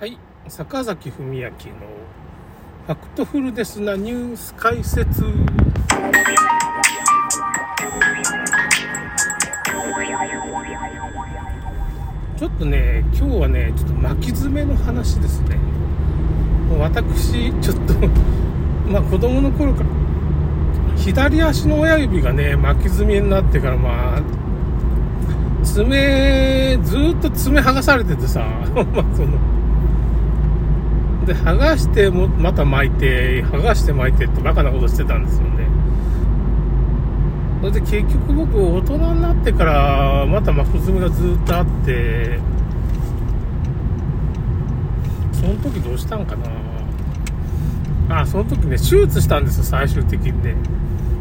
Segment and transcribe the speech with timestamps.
[0.00, 0.16] はい、
[0.46, 5.22] 坂崎文明のファクトフルですなニュース解説。
[12.36, 15.58] ちょっとね、今日はね、ちょっと巻き爪の話ですね。
[16.78, 17.94] 私、ちょっと
[18.88, 19.86] まあ子供の頃から、
[20.96, 24.22] 左足の親指がね、巻き爪になってから、まあ、
[25.64, 28.46] 爪、ずっと爪剥がされててさ、
[28.94, 29.57] まあその、
[31.28, 35.68] で、剥がしても、また巻いて、剥がして巻いてってバカなことしてたんですよね。
[37.60, 42.38] それで結局僕、大人になってから、また巻き爪がずっとあって、
[45.32, 46.34] その時どうしたんか
[48.08, 50.54] なあ、その時ね、手術したんですよ、最終的にね。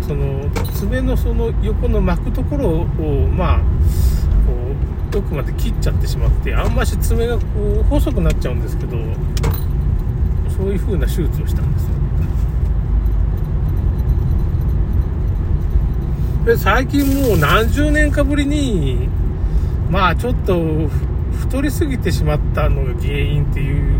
[0.00, 7.44] その、爪のその横の巻くところを、まあ、こう、奥まで切っちゃってしまって、あんまし爪がこ
[7.80, 8.96] う、細くなっちゃうんですけど、
[10.62, 11.90] そういう風な手術をしたんですよ。
[16.46, 19.08] で、最近もう何十年かぶりに、
[19.90, 20.88] まあちょっと
[21.40, 23.92] 太りすぎてしまったのが原因っていう、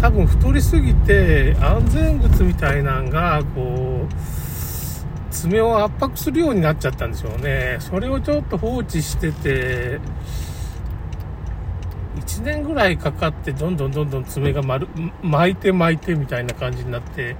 [0.00, 4.14] 多分太りすぎて安全靴みたいなんが、こう、
[5.30, 7.76] 爪を圧迫するようになっちゃったんですよね。
[7.80, 10.00] それをちょっと放置してて、
[12.30, 14.86] 1年ぐらいかかってどんどんどんどん爪が丸
[15.22, 17.34] 巻いて巻いてみたいな感じになって、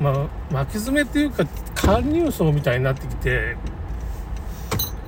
[0.00, 3.56] まあ、巻き爪っていうか貫入層みたいになってきて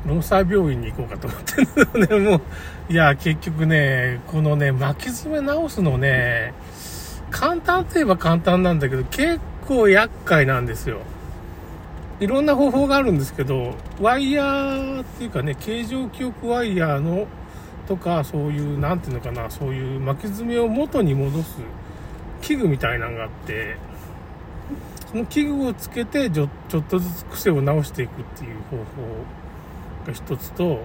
[0.06, 2.30] 労災病院に行こうかと思ってるんだよね。
[2.30, 6.54] もういや結局ねこのね巻き爪直すのね
[7.30, 11.00] 簡単といえば簡単なんだけど結構厄介なんですよ。
[12.20, 17.26] いろんな方法があるんですけどワイヤーっていうかね形状記憶ワイヤーの
[17.86, 21.56] とかそういう何ていうのかなそういう巻き爪を元に戻す
[22.42, 23.76] 器具みたいなのがあって
[25.10, 28.84] その器具をつけてちょっとずつ癖を直していくっていう方法
[30.06, 30.80] が一つと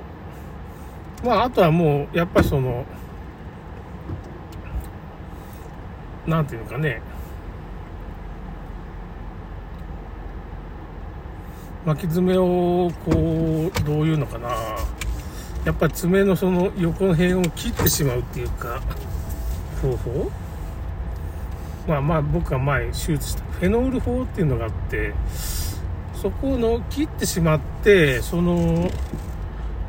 [1.24, 2.86] まああとはもうやっぱりその
[6.28, 7.02] 何ていうのかね
[11.86, 14.50] 巻き爪をこうどういうのかな
[15.66, 18.82] やっぱ爪のその横の辺を切ってしまうっていうか
[19.82, 20.32] 方法？
[21.88, 25.14] まあまあ僕が前手術したフェノール法っていうのがあって
[26.16, 28.90] そこの切ってしまってその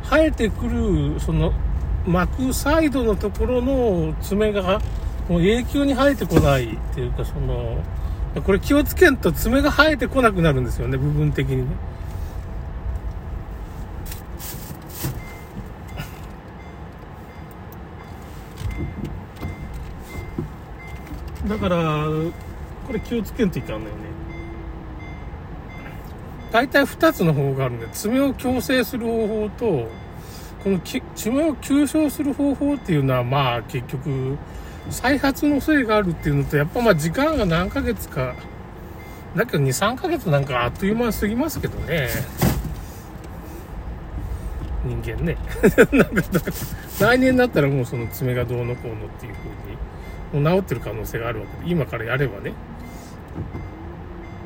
[0.04, 1.52] 生えてくるその
[2.06, 4.80] 巻くサイドのところの爪が
[5.28, 7.82] もう永久に生えてこないっていうかその
[8.44, 11.76] これ気をつけんと爪が生えてこなくなるんですよね部分的にね。
[21.48, 22.06] だから
[22.86, 24.12] これ気をつけんといかんのよね。
[26.52, 29.88] 大体2つの方法があるんで爪を矯正する方法と
[30.62, 30.80] この
[31.14, 34.36] 爪を急消する方法っていうのはまあ結局
[34.90, 38.34] 再発のせいがあるっていうのとやっぱまあ時間が何ヶ月か
[39.34, 42.08] だけど23ヶ月なんかあっという間過ぎますけどね。
[44.84, 45.36] 人間ね。
[47.00, 49.34] 来年になったらもうその爪がどうのこうのっていう
[50.32, 52.52] 風にもう治ってる可能性があるわけで今からやればね。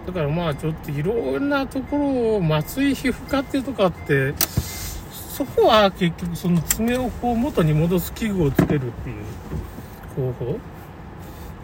[0.07, 10.59] だからまあちょっといろんなところを松井皮膚科っていうとこあってそこは結局その爪をこう元に戻す器具をつけるっていう方法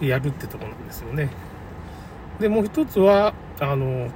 [0.01, 1.31] でやるってとこなんですよね。
[2.41, 4.09] でもう一つはあの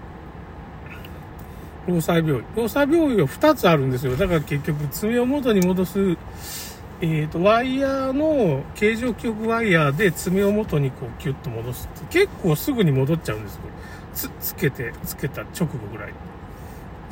[1.87, 4.17] 労災病院労災病院は2つあるんですよ。
[4.17, 6.17] だから結局爪を元に戻す
[6.99, 12.27] えーと、ワイヤーの形状記憶ワイヤーで爪を元にこうキュッと戻すって。
[12.27, 13.61] 結構すぐに戻っちゃうんですよ。
[14.15, 16.13] つつけてつけた直後ぐらい。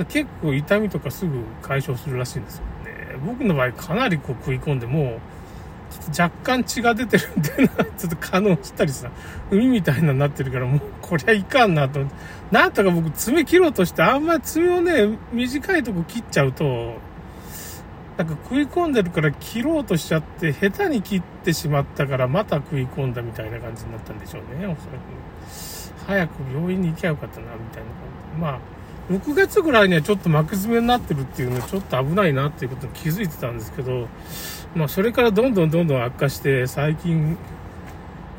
[0.09, 3.17] 結構痛みとかすぐ解消するらしいんですよね。
[3.27, 5.21] 僕の場合かなりこう食い込んでもう
[6.01, 9.11] ちょっと若干血が出てるんでなちょっと可能したりさ
[9.51, 12.17] 海みたいなになってるからもうこりゃいかんなと思って
[12.51, 16.99] なんとか僕爪切ろうとしてあんまり爪をね短いとこ切っちゃうと
[18.17, 24.77] なんか食い込んでるから切ろうとしちゃって、下手に切ってしまったからまた食い込んだみたいな感じになったんでしょうね、おそらく。
[26.07, 27.97] 早く病院に行きゃよかったな、みたいな感
[28.35, 28.41] じ。
[28.41, 28.59] まあ、
[29.11, 34.09] 6月ぐらいにはちょっと巻き爪になってるっていうのはちょっと危ないなっていうことに気づいてたんですけど、
[34.75, 37.37] まあそれからどんどんどんどん悪化して、最近、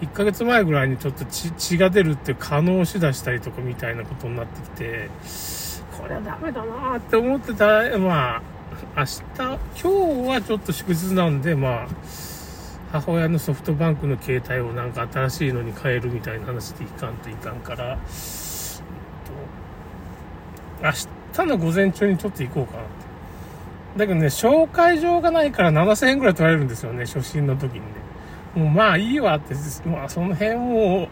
[0.02, 5.10] 1ヶ月前ぐらいにちょっと血が出るって可能しだしたりとかみたいなことになってきて、
[5.98, 8.42] これはダメだなって思ってた、まあ、
[8.98, 11.88] 明日、今日はちょっと祝日なんで、まあ、
[12.92, 17.98] 母親のソフトバンクの携帯をなんか新しいのに変えるみたいな話でいかんといかんから、
[20.81, 20.92] 明
[21.33, 24.00] 日の午前中にちょっと行こうかなって。
[24.00, 27.86] だけどね、紹介状がないから7000円くらい取られるんですよね、初診の時にね。
[28.56, 29.54] もうまあいいわって、
[29.88, 31.10] まあその辺も、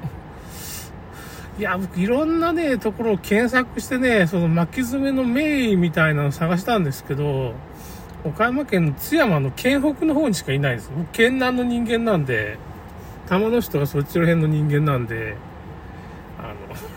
[1.59, 7.53] いや、僕いろんなね、ところを検索してね、その巻き爪の名医みたいなの探したんですけど、
[8.25, 10.91] 岡山県の津山の県北の方にしかいないです。
[10.97, 12.57] 僕県南の人間なんで、
[13.27, 15.35] 玉野市とかそっちの辺の人間なんで、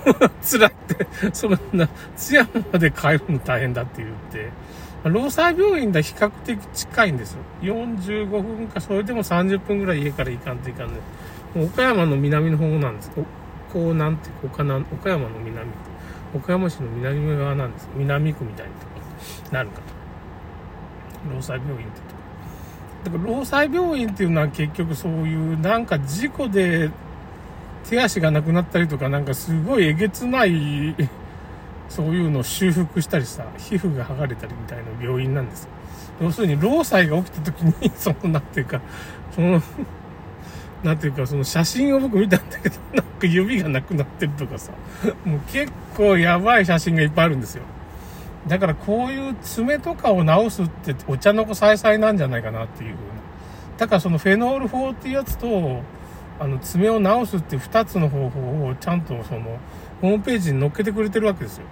[0.43, 4.51] 辛って、そんな、津山まで帰るの大変だって言って、
[5.05, 7.39] 労災病院だ比較的近いんですよ。
[7.63, 10.95] 45分か、それでも30分ぐらい家から行かんといかんね。
[11.57, 13.11] 岡山の南の方なんです。
[13.77, 15.69] こうなんて岡な岡山の南
[16.35, 18.93] 岡山市の南側なんです南区みたいなとこ
[19.53, 22.17] なるかと労災病院ってとこ
[23.05, 26.91] だから労災病院っていうのは結局そういうなんか事故で
[27.89, 30.95] 手足がなくなったりとかなんかすごいえげつない
[31.89, 35.71] そういうのを修復したりさ皮膚が剥がれたりみたいな病院なんですよ
[36.21, 38.81] 要するに労災が起きた時に そのなんていうか
[39.33, 39.63] その
[40.83, 44.73] なんていうか、その写真を僕見たんだけど、 なんか指がなくなってるとかさ、
[45.25, 47.63] もう結構やばい写真がいっぱいあるんですよ。
[48.47, 52.95] だからこういう爪とかを直すってお茶の子さいさいなんじゃないかなっていう
[53.77, 55.83] だからそのフェノール法っていうやつと、
[56.39, 59.59] あの爪を直すっていう2つの方法をちゃんとその
[60.01, 61.65] ホームページに載っけてくれてるわけですよ。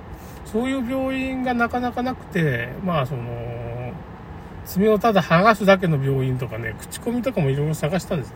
[0.46, 3.92] そういう病院がなかなかなくて、まあその、
[4.64, 8.34] 爪をただ剥がすだけの病院とかね、口コミとかもいろいろ探したんです。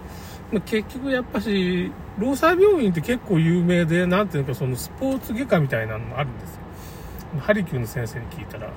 [0.67, 6.61] 結局やっぱし、労災病院って結構有名で、なんていうかそのスポーツ外科みたいなのもあるんですよ。
[7.41, 8.71] ハリキューの先生に聞いたら、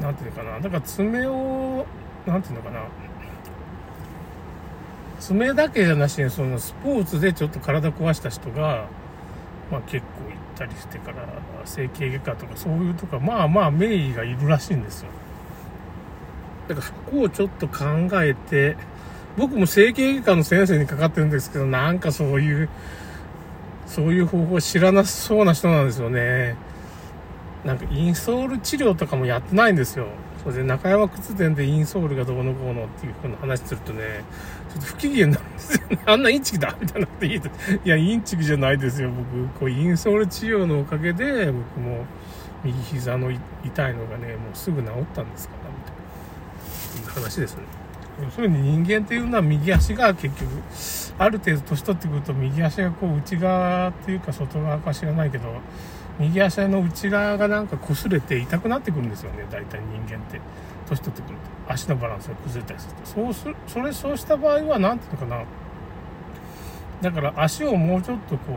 [0.00, 1.86] なんていうかな、だから爪を、
[2.26, 2.80] なんていうのかな、
[5.20, 8.86] 爪だけじゃなしに、そのスポーツでちょっと体壊した人が、
[9.70, 11.16] まあ結構行ったりしてから、
[11.64, 15.08] 整形外科とかそういうとか、まあまあ名医がいるらしいんですよ。
[16.68, 17.84] だからそこをちょっと考
[18.22, 18.76] えて、
[19.36, 22.68] 僕も整形外科の先生にかかってるんですけど、なんかそういう、
[23.86, 26.56] そういう方法知らなそうな人なんですよね。
[27.64, 30.06] なんかインソール治療とかもやってないんですよ。
[30.46, 34.22] それで中山靴店でインソールがどうのこうのっていう風な話するとね、
[34.72, 35.98] ちょっと不機嫌なんですよね。
[36.06, 37.50] あんなインチキだみたいなこと言て。
[37.84, 39.10] いや、インチキじゃないですよ。
[39.10, 42.04] 僕、こうインソール治療のおかげで、僕も
[42.62, 43.38] 右膝の痛
[43.88, 46.06] いのがね、もうすぐ治ったんですから、みたいな。
[46.96, 47.62] いう話ですね。
[48.22, 50.48] 要するに人間っていうのは右足が結局、
[51.18, 55.48] ある程度年取ってくると右足がこう内側っていうか外側か知らないけど、
[56.18, 60.40] 右足の内側がなんか擦れて痛くなってくるんですよね、大体人間って。
[60.88, 61.34] 年取ってくる
[61.66, 61.72] と。
[61.72, 63.06] 足のバランスが崩れたりすると。
[63.06, 65.44] そうする、それ、そうした場合は何ていうのかな。
[67.02, 68.54] だから足をもうちょっとこ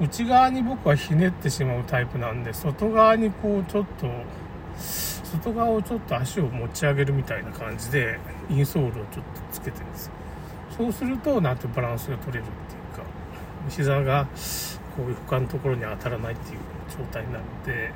[0.00, 4.08] う、内側に僕はひねってしまうタイプなんで、外側にこうちょっと、
[5.30, 8.18] 外側をちょっと足を持ち上げるみたいな感じで
[8.48, 9.20] インソールをちょっと
[9.52, 10.10] つけてるんです
[10.76, 13.04] そうするとなんてバランスが取れるっていうか
[13.68, 14.26] 膝が
[14.96, 16.58] こういう他のところに当たらないっていう
[16.90, 17.90] 状態になって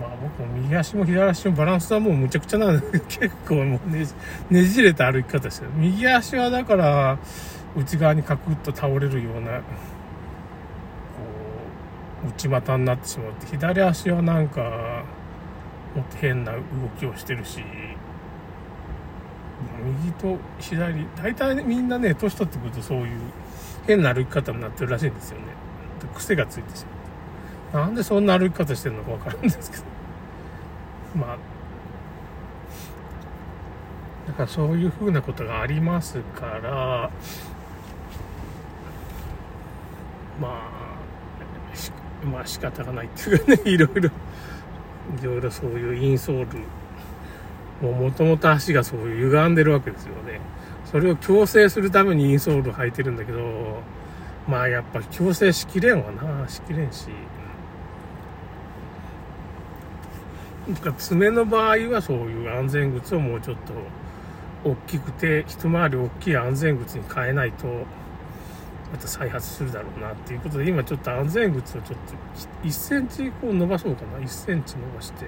[0.00, 4.06] まあ僕も右足も左足もバランスはもうむちゃくちゃなんで結構もうね
[4.50, 5.72] ねじれた歩き方してる。
[5.74, 7.18] 右足はだから
[7.76, 9.64] 内側にカクッと倒れるようなこ
[12.26, 13.46] う内股になってしまって。
[13.46, 15.04] 左足はなんか
[15.96, 16.60] もっと変な動
[16.98, 17.62] きをしてるし。
[20.02, 23.18] 右と左大体、みんなね年取ってくるとそういう
[23.88, 25.44] 変な歩き方になってるらしいんですよね。
[26.14, 26.84] 癖がついてし
[27.72, 29.82] まうなんでそんな歩き方してるのか分かるんですけど。
[31.16, 31.36] まあ。
[34.28, 37.10] だからそういうふうなことがありますから。
[40.40, 40.78] まあ
[42.26, 44.10] まあ仕方がないっていうかね いろいろ。
[45.20, 46.58] いろいろそういうインソール。
[47.80, 50.40] ももともと足がそういう歪んでるわけですよね。
[50.90, 53.82] それを矯正するためにインソール履いてるんだけど
[54.48, 56.48] まあやっぱ矯正しきれんわな。
[56.48, 57.08] しきれんし。
[60.74, 63.72] とか爪の場合はそういう安全靴をもうちょっと
[64.70, 71.98] 大きくて一回り大きい安全靴に変えないとまた再発するだろうなっていうことで今ちょっと安全靴をちょっ
[72.62, 74.18] と1センチこう伸ばそうかな。
[74.18, 75.26] 1センチ伸ばして。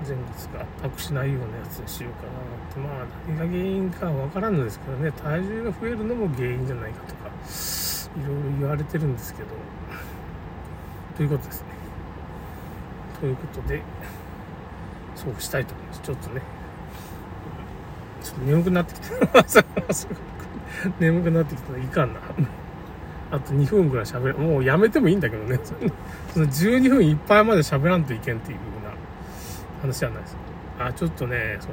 [0.00, 9.48] 安全靴が圧迫しないようなやつにしようかなってまあ何が原因かわからんのですけどね体重が増えるのも原因じゃないかとかいろいろ言われてるんですけど
[11.16, 11.66] ということですね
[13.20, 13.82] ということで
[15.14, 16.42] そうしたいと思いますちょっとね
[18.22, 19.16] ちょっと眠くなってきた。
[21.00, 21.78] 眠くなってきたら。
[21.78, 22.20] いかんな。
[23.30, 24.38] あと2分ぐらい喋る。
[24.38, 25.58] もうやめてもいいんだけどね。
[26.32, 28.58] その12分いっぱいまで喋らんといけんっていう
[29.80, 30.36] 話じゃないです。
[30.78, 31.68] あ、ちょっとね、そ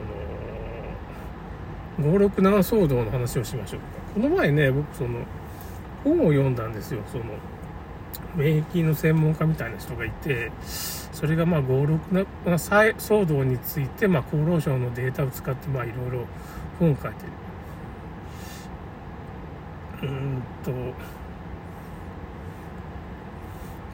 [2.05, 3.85] の、567騒動の話をしましょうか。
[4.13, 5.19] この前ね、僕その、
[6.03, 7.01] 本を読んだんですよ。
[7.11, 7.23] その、
[8.35, 16.27] 免疫の専門家みたいな人がいて、それがまあ567騒動について、まあ、厚労省のデータを使って、まあ、いろいろ
[16.79, 17.31] 本を書いてる。
[20.03, 20.71] うんと、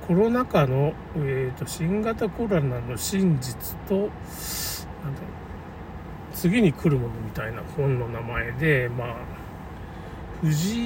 [0.07, 4.09] コロナ禍の、えーと、新型コロナの真実と
[6.33, 9.15] 次に来るものみたいな本の名前で、まあ、
[10.41, 10.77] 藤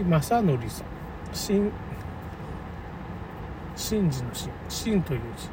[0.00, 0.96] 井正則さん。
[1.32, 1.72] 真
[3.74, 5.48] 真実の真真という字。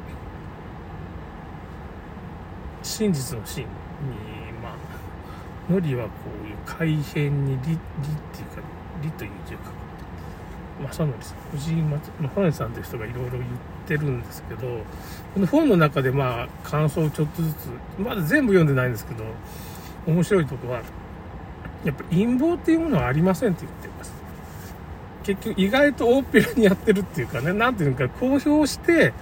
[2.88, 3.68] 真実の真に
[4.62, 6.10] まあのりはこ
[6.44, 8.62] ういう改変に理理っていうか
[9.02, 9.83] 理という字を書く。
[10.82, 12.00] 正則さん藤井正
[12.34, 13.42] 則さんという人がいろいろ言っ
[13.86, 14.60] てるんですけど
[15.34, 19.24] この本の中でまあ感想をちょっとずつまだ全部読んでないんですけど
[20.06, 20.82] 面白いとこは
[21.84, 24.14] やっぱ陰謀っていうものはありませんって言ってます。
[25.22, 29.14] 結局意外と大っぺらにやってるっていうかね何ていうか公表して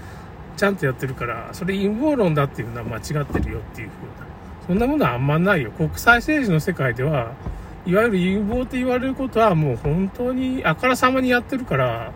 [0.56, 4.22] ちゃんとやってるからそれ陰謀論だっていうのは間違ってるよっていう風な
[4.66, 5.70] そんなものはあんまないよ。
[5.72, 7.32] 国際政治の世界では
[7.84, 12.12] いわゆる陰謀って言われることはもう本当にあからさまにやってるから、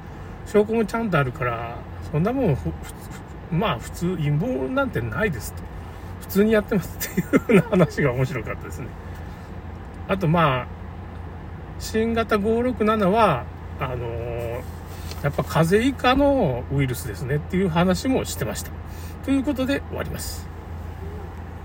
[0.47, 1.77] 証拠もちゃんとあるから、
[2.13, 2.59] そんなもん、
[3.51, 5.63] まあ普通陰謀なんてないですと。
[6.21, 8.89] 普通にやってますっていうような話が面白かったですね。
[10.09, 10.67] あとまあ、
[11.79, 13.45] 新型567は、
[13.81, 14.63] あのー、
[15.23, 18.71] やっぱ風邪以下のウイルスですねっていう話もしてました。
[19.25, 20.56] ということで終わります。